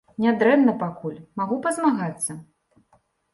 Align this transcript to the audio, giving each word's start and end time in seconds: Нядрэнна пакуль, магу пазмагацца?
Нядрэнна 0.23 0.73
пакуль, 0.83 1.19
магу 1.41 1.59
пазмагацца? 1.67 2.37